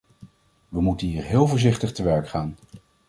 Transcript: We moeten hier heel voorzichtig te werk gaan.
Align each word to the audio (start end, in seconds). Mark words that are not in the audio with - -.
We 0.69 0.81
moeten 0.81 1.07
hier 1.07 1.23
heel 1.23 1.47
voorzichtig 1.47 1.91
te 1.91 2.03
werk 2.03 2.27
gaan. 2.27 2.55